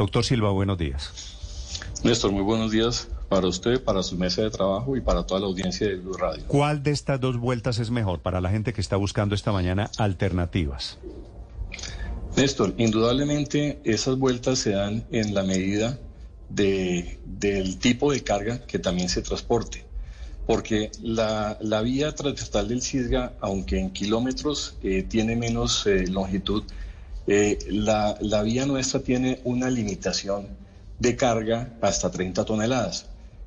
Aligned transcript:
Doctor 0.00 0.24
Silva, 0.24 0.50
buenos 0.50 0.78
días. 0.78 1.12
Néstor, 2.04 2.32
muy 2.32 2.40
buenos 2.40 2.70
días 2.70 3.08
para 3.28 3.46
usted, 3.46 3.84
para 3.84 4.02
su 4.02 4.16
mesa 4.16 4.40
de 4.40 4.48
trabajo 4.48 4.96
y 4.96 5.02
para 5.02 5.26
toda 5.26 5.40
la 5.40 5.46
audiencia 5.46 5.86
de 5.86 5.96
Blue 5.96 6.14
Radio. 6.14 6.42
¿Cuál 6.46 6.82
de 6.82 6.90
estas 6.90 7.20
dos 7.20 7.36
vueltas 7.36 7.78
es 7.78 7.90
mejor 7.90 8.20
para 8.20 8.40
la 8.40 8.48
gente 8.48 8.72
que 8.72 8.80
está 8.80 8.96
buscando 8.96 9.34
esta 9.34 9.52
mañana 9.52 9.90
alternativas? 9.98 10.96
Néstor, 12.34 12.72
indudablemente 12.78 13.78
esas 13.84 14.16
vueltas 14.16 14.60
se 14.60 14.70
dan 14.70 15.04
en 15.10 15.34
la 15.34 15.42
medida 15.42 15.98
de, 16.48 17.18
del 17.26 17.76
tipo 17.78 18.10
de 18.10 18.24
carga 18.24 18.64
que 18.64 18.78
también 18.78 19.10
se 19.10 19.20
transporte. 19.20 19.84
Porque 20.46 20.90
la, 21.02 21.58
la 21.60 21.82
vía 21.82 22.14
transversal 22.14 22.68
del 22.68 22.80
Cisga, 22.80 23.34
aunque 23.42 23.78
en 23.78 23.90
kilómetros 23.90 24.76
eh, 24.82 25.02
tiene 25.02 25.36
menos 25.36 25.86
eh, 25.86 26.06
longitud, 26.06 26.62
eh, 27.26 27.58
la, 27.68 28.16
vía 28.42 28.66
nuestra 28.66 29.00
tiene 29.00 29.40
una 29.44 29.70
limitación 29.70 30.48
de 30.98 31.16
carga 31.16 31.72
hasta 31.80 32.10
30 32.10 32.44
toneladas. 32.44 33.06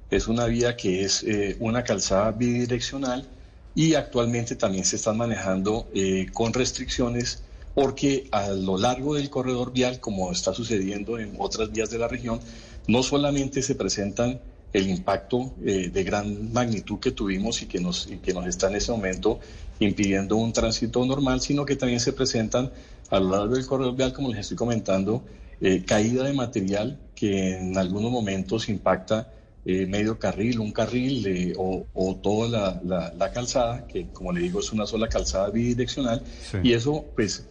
Es 0.09 0.27
una 0.27 0.45
vía 0.45 0.75
que 0.75 1.03
es 1.03 1.25
una 1.59 1.83
calzada 1.83 2.31
bidireccional 2.31 3.27
y 3.73 3.95
actualmente 3.95 4.55
también 4.55 4.85
se 4.85 4.97
están 4.97 5.17
manejando 5.17 5.87
con 6.33 6.53
restricciones 6.53 7.41
porque 7.73 8.27
a 8.31 8.49
lo 8.49 8.77
largo 8.77 9.15
del 9.15 9.29
corredor 9.29 9.73
vial, 9.73 9.99
como 9.99 10.31
está 10.31 10.53
sucediendo 10.53 11.17
en 11.17 11.35
otras 11.39 11.71
vías 11.71 11.89
de 11.89 11.97
la 11.97 12.07
región, 12.07 12.39
no 12.87 13.01
solamente 13.01 13.61
se 13.61 13.75
presentan 13.75 14.39
el 14.73 14.89
impacto 14.89 15.53
eh, 15.63 15.89
de 15.93 16.03
gran 16.03 16.51
magnitud 16.51 16.99
que 16.99 17.11
tuvimos 17.11 17.61
y 17.61 17.67
que, 17.67 17.79
nos, 17.79 18.07
y 18.11 18.17
que 18.17 18.33
nos 18.33 18.47
está 18.47 18.67
en 18.69 18.75
ese 18.75 18.91
momento 18.91 19.39
impidiendo 19.79 20.35
un 20.35 20.51
tránsito 20.51 21.05
normal, 21.05 21.41
sino 21.41 21.63
que 21.63 21.75
también 21.75 21.99
se 21.99 22.11
presentan 22.11 22.71
a 23.09 23.19
lo 23.19 23.29
largo 23.29 23.55
del 23.55 23.65
corredor 23.67 23.95
vial, 23.95 24.13
como 24.13 24.29
les 24.29 24.39
estoy 24.39 24.57
comentando, 24.57 25.23
eh, 25.61 25.83
caída 25.85 26.23
de 26.23 26.33
material 26.33 26.99
que 27.15 27.57
en 27.57 27.77
algunos 27.77 28.11
momentos 28.11 28.67
impacta 28.67 29.31
eh, 29.65 29.85
medio 29.85 30.17
carril, 30.19 30.59
un 30.59 30.71
carril 30.71 31.53
o, 31.57 31.85
toda 32.21 32.81
la, 32.83 33.31
calzada, 33.31 33.85
que 33.87 34.07
como 34.07 34.31
le 34.31 34.41
digo 34.41 34.59
es 34.59 34.73
una 34.73 34.85
sola 34.85 35.07
calzada 35.07 35.49
bidireccional, 35.51 36.23
y 36.63 36.73
eso 36.73 37.05
pues 37.15 37.47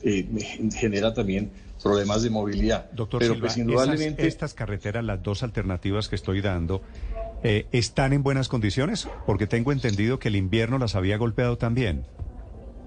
genera 0.75 1.15
también 1.15 1.51
problemas 1.83 2.23
de 2.23 2.31
movilidad. 2.31 2.91
Doctor 2.93 3.21
Pero 3.21 3.39
pues, 3.39 3.57
indudablemente... 3.57 4.27
estas 4.27 4.55
carreteras, 4.55 5.05
las 5.05 5.23
dos 5.23 5.43
alternativas 5.43 6.09
que 6.09 6.17
estoy 6.17 6.41
dando, 6.41 6.83
eh, 7.43 7.67
¿están 7.73 8.13
en 8.13 8.23
buenas 8.23 8.49
condiciones? 8.49 9.09
Porque 9.27 9.47
tengo 9.47 9.73
entendido 9.73 10.19
que 10.19 10.29
el 10.29 10.37
invierno 10.37 10.79
las 10.79 10.95
había 10.95 11.17
golpeado 11.17 11.59
también. 11.59 12.05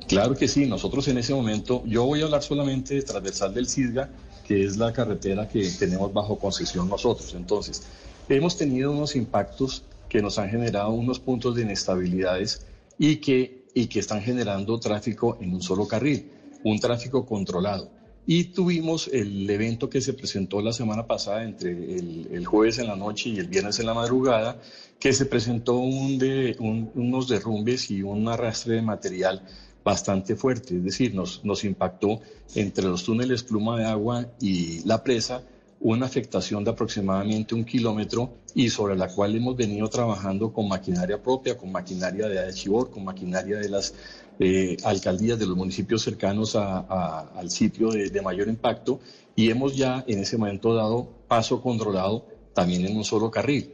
Claro 0.07 0.35
que 0.35 0.47
sí, 0.47 0.65
nosotros 0.65 1.07
en 1.07 1.17
ese 1.17 1.33
momento, 1.33 1.83
yo 1.85 2.05
voy 2.05 2.21
a 2.21 2.25
hablar 2.25 2.43
solamente 2.43 2.93
de 2.93 3.01
transversal 3.01 3.53
del 3.53 3.67
Cisga, 3.67 4.09
que 4.47 4.63
es 4.63 4.77
la 4.77 4.93
carretera 4.93 5.47
que 5.47 5.67
tenemos 5.79 6.13
bajo 6.13 6.37
concesión 6.37 6.87
nosotros. 6.87 7.33
Entonces, 7.33 7.83
hemos 8.29 8.57
tenido 8.57 8.91
unos 8.91 9.15
impactos 9.15 9.83
que 10.07 10.21
nos 10.21 10.37
han 10.37 10.49
generado 10.49 10.91
unos 10.91 11.19
puntos 11.19 11.55
de 11.55 11.63
inestabilidades 11.63 12.65
y 12.97 13.17
que, 13.17 13.65
y 13.73 13.87
que 13.87 13.99
están 13.99 14.21
generando 14.21 14.79
tráfico 14.79 15.37
en 15.41 15.53
un 15.53 15.61
solo 15.61 15.87
carril, 15.87 16.31
un 16.63 16.79
tráfico 16.79 17.25
controlado. 17.25 17.89
Y 18.27 18.45
tuvimos 18.45 19.07
el 19.13 19.47
evento 19.49 19.89
que 19.89 20.01
se 20.01 20.13
presentó 20.13 20.61
la 20.61 20.73
semana 20.73 21.05
pasada 21.05 21.43
entre 21.43 21.71
el, 21.71 22.45
jueves 22.45 22.79
en 22.79 22.87
la 22.87 22.95
noche 22.95 23.29
y 23.29 23.37
el 23.37 23.47
viernes 23.47 23.79
en 23.79 23.85
la 23.85 23.93
madrugada, 23.93 24.59
que 24.99 25.13
se 25.13 25.25
presentó 25.25 25.77
un 25.77 26.17
de, 26.17 26.55
unos 26.59 27.27
derrumbes 27.27 27.91
y 27.91 28.01
un 28.01 28.27
arrastre 28.27 28.75
de 28.75 28.81
material 28.81 29.45
bastante 29.83 30.35
fuerte, 30.35 30.77
es 30.77 30.83
decir, 30.83 31.13
nos, 31.13 31.45
nos 31.45 31.63
impactó 31.63 32.19
entre 32.55 32.85
los 32.85 33.03
túneles 33.03 33.43
pluma 33.43 33.77
de 33.77 33.85
agua 33.85 34.25
y 34.41 34.83
la 34.87 35.03
presa 35.03 35.43
una 35.79 36.05
afectación 36.05 36.63
de 36.63 36.71
aproximadamente 36.71 37.53
un 37.53 37.65
kilómetro 37.65 38.33
y 38.53 38.69
sobre 38.69 38.95
la 38.95 39.07
cual 39.07 39.35
hemos 39.35 39.55
venido 39.55 39.87
trabajando 39.89 40.51
con 40.51 40.67
maquinaria 40.67 41.21
propia, 41.21 41.57
con 41.57 41.71
maquinaria 41.71 42.27
de 42.27 42.53
Chibor, 42.53 42.89
con 42.89 43.03
maquinaria 43.03 43.57
de 43.57 43.69
las 43.69 43.93
eh, 44.39 44.77
alcaldías 44.83 45.37
de 45.37 45.45
los 45.45 45.55
municipios 45.55 46.01
cercanos 46.01 46.55
al 46.55 47.51
sitio 47.51 47.89
de, 47.89 48.21
mayor 48.21 48.47
impacto 48.47 48.99
y 49.35 49.49
hemos 49.49 49.75
ya 49.75 50.03
en 50.07 50.19
ese 50.19 50.37
momento 50.37 50.73
dado 50.73 51.07
paso 51.27 51.61
controlado 51.61 52.25
también 52.53 52.85
en 52.85 52.95
un 52.95 53.03
solo 53.03 53.29
carril. 53.29 53.71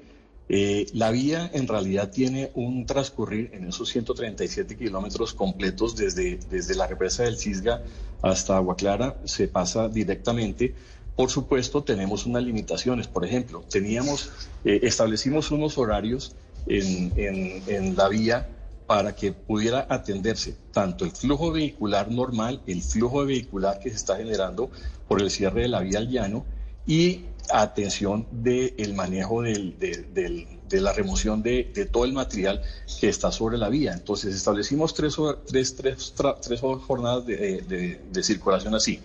Eh, 0.49 0.87
la 0.93 1.11
vía 1.11 1.49
en 1.53 1.67
realidad 1.67 2.11
tiene 2.11 2.51
un 2.55 2.85
transcurrir 2.85 3.51
en 3.53 3.69
esos 3.69 3.87
137 3.89 4.75
kilómetros 4.75 5.33
completos 5.33 5.95
desde, 5.95 6.39
desde 6.49 6.75
la 6.75 6.87
represa 6.87 7.23
del 7.23 7.37
Cisga 7.37 7.83
hasta 8.21 8.57
Agua 8.57 8.75
Clara, 8.75 9.17
se 9.23 9.47
pasa 9.47 9.87
directamente. 9.87 10.75
Por 11.21 11.29
supuesto, 11.29 11.83
tenemos 11.83 12.25
unas 12.25 12.41
limitaciones. 12.41 13.07
Por 13.07 13.23
ejemplo, 13.23 13.63
teníamos, 13.69 14.31
eh, 14.65 14.79
establecimos 14.81 15.51
unos 15.51 15.77
horarios 15.77 16.35
en, 16.65 17.13
en, 17.15 17.95
la 17.95 18.09
vía 18.09 18.49
para 18.87 19.15
que 19.15 19.31
pudiera 19.31 19.85
atenderse 19.87 20.55
tanto 20.71 21.05
el 21.05 21.11
flujo 21.11 21.51
vehicular 21.51 22.09
normal, 22.09 22.63
el 22.65 22.81
flujo 22.81 23.23
vehicular 23.23 23.77
que 23.77 23.91
se 23.91 23.97
está 23.97 24.17
generando 24.17 24.71
por 25.07 25.21
el 25.21 25.29
cierre 25.29 25.61
de 25.61 25.67
la 25.67 25.81
vía 25.81 25.99
al 25.99 26.09
llano 26.09 26.43
y 26.87 27.25
atención 27.53 28.25
del 28.31 28.95
manejo 28.95 29.43
de 29.43 30.47
la 30.71 30.93
remoción 30.93 31.43
de, 31.43 31.87
todo 31.91 32.05
el 32.05 32.13
material 32.13 32.63
que 32.99 33.09
está 33.09 33.31
sobre 33.31 33.59
la 33.59 33.69
vía. 33.69 33.93
Entonces 33.93 34.33
establecimos 34.33 34.95
tres, 34.95 35.17
tres, 35.45 35.75
tres, 35.75 36.13
tres 36.41 36.61
jornadas 36.61 37.27
de, 37.27 38.23
circulación 38.23 38.73
así, 38.73 38.99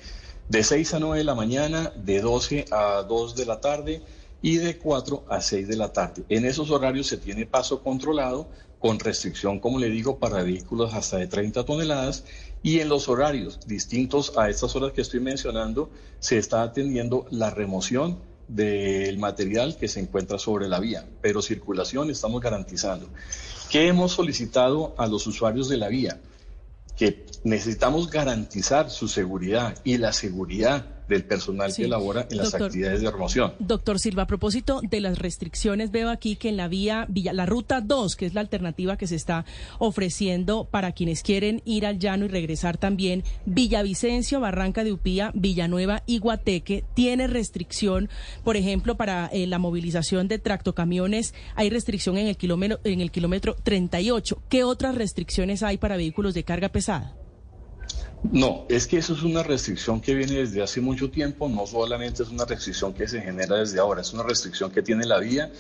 de 0.49 0.63
6 0.63 0.95
a 0.95 0.99
9 1.01 1.19
de 1.19 1.25
la 1.25 1.35
mañana, 1.35 1.93
de 1.97 2.21
12 2.21 2.67
a 2.71 3.03
2 3.03 3.35
de 3.35 3.47
la 3.47 3.61
tarde 3.61 4.03
y 4.43 4.57
de 4.59 4.79
4 4.79 5.25
a 5.29 5.41
6 5.41 5.69
de 5.69 5.77
la 5.77 5.93
tarde. 5.93 6.25
En 6.29 6.45
esos 6.45 6.71
horarios 6.71 7.07
se 7.09 7.17
tiene 7.17 7.47
paso 7.47 7.83
controlado 7.83 8.49
con 8.79 9.01
restricción, 9.01 9.59
como 9.59 9.79
le 9.79 9.89
digo, 9.89 10.19
para 10.19 10.43
vehículos 10.43 10.95
hasta 10.95 11.17
de 11.17 11.27
30 11.27 11.65
toneladas 11.65 12.25
y 12.63 12.81
en 12.81 12.89
los 12.89 13.09
horarios 13.09 13.61
distintos 13.67 14.37
a 14.37 14.49
estas 14.49 14.77
horas 14.77 14.93
que 14.93 15.01
estoy 15.01 15.21
mencionando, 15.21 15.91
se 16.21 16.39
está 16.39 16.63
atendiendo 16.63 17.27
la 17.31 17.51
remoción 17.51 18.19
del 18.49 19.19
material 19.19 19.77
que 19.77 19.89
se 19.89 20.01
encuentra 20.01 20.39
sobre 20.39 20.69
la 20.69 20.79
vía, 20.79 21.07
pero 21.21 21.43
circulación 21.43 22.11
estamos 22.11 22.41
garantizando. 22.41 23.09
¿Qué 23.71 23.89
hemos 23.89 24.13
solicitado 24.13 24.95
a 24.99 25.07
los 25.07 25.27
usuarios 25.27 25.69
de 25.69 25.79
la 25.79 25.89
vía? 25.89 26.21
Que 26.97 27.27
necesitamos 27.45 28.11
garantizar 28.11 28.91
su 28.91 29.09
seguridad 29.09 29.77
y 29.85 29.99
la 29.99 30.13
seguridad 30.13 30.96
del 31.09 31.25
personal 31.25 31.75
que 31.75 31.85
elabora 31.85 32.27
en 32.31 32.39
las 32.39 32.55
actividades 32.55 33.01
de 33.01 33.11
remoción. 33.11 33.53
Doctor 33.59 33.99
Silva, 33.99 34.25
a 34.25 34.27
propósito 34.27 34.81
de 34.83 35.01
las 35.01 35.19
restricciones, 35.19 35.91
veo 35.91 36.11
aquí 36.11 36.37
que 36.37 36.49
en 36.49 36.57
la 36.57 36.69
vía, 36.69 37.07
Villa, 37.09 37.33
la 37.33 37.47
ruta 37.47 37.81
2, 37.81 38.17
que 38.17 38.27
es 38.27 38.35
la 38.35 38.41
alternativa 38.41 38.97
que 38.97 39.07
se 39.07 39.17
está 39.17 39.45
ofreciendo 39.79 40.65
para 40.65 40.93
quienes 40.93 41.23
quieren 41.23 41.63
ir 41.65 41.87
al 41.87 41.99
llano 41.99 42.25
y 42.25 42.29
regresar 42.29 42.77
también, 42.77 43.25
Villavicencio, 43.45 44.41
Barranca 44.41 44.85
de 44.85 44.93
Upía, 44.93 45.31
Villanueva 45.35 46.03
y 46.07 46.19
Guateque, 46.19 46.85
tiene 46.95 47.27
restricción, 47.27 48.09
por 48.45 48.57
ejemplo, 48.57 48.97
para 48.97 49.27
eh, 49.27 49.47
la 49.47 49.59
movilización 49.59 50.29
de 50.29 50.39
tractocamiones, 50.39 51.35
hay 51.55 51.71
restricción 51.71 52.17
en 52.19 52.27
el 52.27 52.37
kilómetro, 52.37 52.81
en 52.85 53.01
el 53.01 53.11
kilómetro 53.11 53.55
38. 53.63 54.43
¿Qué 54.49 54.65
otras 54.65 54.95
restricciones 54.95 55.63
hay 55.63 55.79
para 55.79 55.97
vehículos 55.97 56.35
de 56.35 56.45
carga 56.45 56.69
pesada? 56.69 57.15
No, 58.23 58.67
es 58.69 58.87
que 58.87 58.99
eso 58.99 59.13
es 59.13 59.23
una 59.23 59.43
restricción 59.43 60.01
que 60.01 60.15
viene 60.15 60.35
desde 60.35 60.63
hace 60.63 60.81
mucho 60.81 61.11
tiempo, 61.11 61.49
no 61.49 61.67
solamente 61.67 62.23
es 62.23 62.31
una 62.31 62.45
restricción 62.45 62.93
que 62.93 63.07
se 63.07 63.21
genera 63.21 63.57
desde 63.57 63.79
ahora, 63.79 64.01
es 64.01 64.13
una 64.13 64.23
restricción 64.23 64.71
que 64.71 64.83
tiene 64.83 65.05
la 65.05 65.19
vía 65.21 65.53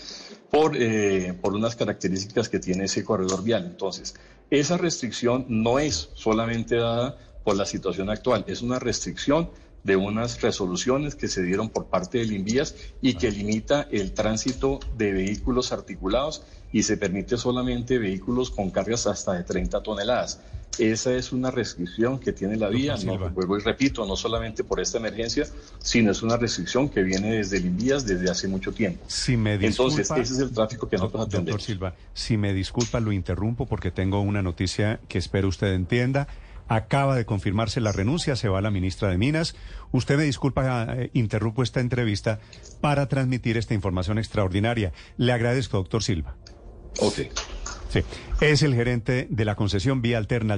por, 0.50 0.76
eh, 0.76 1.32
por 1.40 1.54
unas 1.54 1.76
características 1.76 2.48
que 2.48 2.58
tiene 2.58 2.84
ese 2.84 3.04
corredor 3.04 3.44
vial. 3.44 3.66
Entonces, 3.66 4.14
esa 4.50 4.78
restricción 4.78 5.46
no 5.48 5.78
es 5.78 6.10
solamente 6.14 6.76
dada 6.76 7.16
por 7.44 7.56
la 7.56 7.66
situación 7.66 8.10
actual, 8.10 8.44
es 8.48 8.62
una 8.62 8.78
restricción 8.78 9.50
de 9.84 9.94
unas 9.94 10.42
resoluciones 10.42 11.14
que 11.14 11.28
se 11.28 11.42
dieron 11.44 11.68
por 11.68 11.86
parte 11.86 12.18
del 12.18 12.32
INVIAS 12.32 12.74
y 13.00 13.14
que 13.14 13.30
limita 13.30 13.86
el 13.92 14.12
tránsito 14.14 14.80
de 14.96 15.12
vehículos 15.12 15.70
articulados 15.70 16.42
y 16.72 16.82
se 16.82 16.96
permite 16.96 17.36
solamente 17.36 17.98
vehículos 17.98 18.50
con 18.50 18.70
cargas 18.70 19.06
hasta 19.06 19.34
de 19.34 19.44
30 19.44 19.84
toneladas. 19.84 20.40
Esa 20.78 21.14
es 21.14 21.32
una 21.32 21.50
restricción 21.50 22.18
que 22.18 22.32
tiene 22.32 22.56
la 22.56 22.68
vía, 22.68 22.96
no, 23.04 23.18
vuelvo 23.30 23.56
y 23.56 23.60
repito, 23.60 24.06
no 24.06 24.16
solamente 24.16 24.64
por 24.64 24.80
esta 24.80 24.98
emergencia, 24.98 25.46
sino 25.78 26.10
es 26.10 26.22
una 26.22 26.36
restricción 26.36 26.88
que 26.88 27.02
viene 27.02 27.36
desde 27.36 27.58
el 27.58 27.76
desde 27.76 28.30
hace 28.30 28.48
mucho 28.48 28.72
tiempo. 28.72 29.04
Si 29.06 29.36
me 29.36 29.58
disculpa, 29.58 29.92
Entonces, 29.92 30.10
ese 30.10 30.34
es 30.34 30.40
el 30.40 30.52
tráfico 30.52 30.88
que 30.88 30.96
nosotros 30.96 31.26
atendemos. 31.26 31.60
Doctor 31.60 31.60
Silva, 31.60 31.94
si 32.14 32.36
me 32.36 32.52
disculpa, 32.52 33.00
lo 33.00 33.12
interrumpo 33.12 33.66
porque 33.66 33.90
tengo 33.90 34.20
una 34.20 34.42
noticia 34.42 35.00
que 35.08 35.18
espero 35.18 35.48
usted 35.48 35.72
entienda. 35.74 36.26
Acaba 36.68 37.14
de 37.14 37.24
confirmarse 37.24 37.80
la 37.80 37.92
renuncia, 37.92 38.34
se 38.34 38.48
va 38.48 38.60
la 38.60 38.70
ministra 38.70 39.08
de 39.08 39.18
Minas. 39.18 39.54
Usted 39.92 40.16
me 40.16 40.24
disculpa, 40.24 40.86
eh, 40.96 41.10
interrumpo 41.12 41.62
esta 41.62 41.80
entrevista 41.80 42.40
para 42.80 43.06
transmitir 43.06 43.56
esta 43.56 43.74
información 43.74 44.18
extraordinaria. 44.18 44.92
Le 45.16 45.32
agradezco, 45.32 45.76
doctor 45.76 46.02
Silva. 46.02 46.34
Ok. 46.98 47.20
Sí, 47.88 48.00
es 48.40 48.62
el 48.62 48.74
gerente 48.74 49.28
de 49.30 49.44
la 49.44 49.54
concesión 49.54 50.02
Vía 50.02 50.18
Alterna. 50.18 50.56